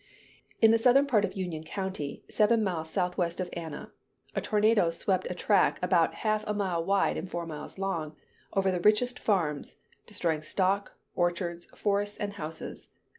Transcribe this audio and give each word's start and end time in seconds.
In 0.63 0.71
the 0.71 0.79
southern 0.79 1.05
part 1.05 1.25
of 1.25 1.37
Union 1.37 1.63
county, 1.63 2.23
seven 2.27 2.63
miles 2.63 2.89
southwest 2.89 3.39
of 3.39 3.51
Anna, 3.53 3.91
a 4.33 4.41
tornado 4.41 4.89
swept 4.89 5.27
a 5.29 5.35
track 5.35 5.77
about 5.83 6.15
half 6.25 6.43
a 6.47 6.55
mile 6.55 6.83
wide 6.83 7.17
and 7.17 7.29
four 7.29 7.45
miles 7.45 7.77
long, 7.77 8.15
over 8.51 8.71
the 8.71 8.79
richest 8.79 9.19
farms, 9.19 9.75
destroying 10.07 10.41
stock, 10.41 10.93
orchards, 11.13 11.67
forests 11.75 12.17
and 12.17 12.33
houses. 12.33 12.89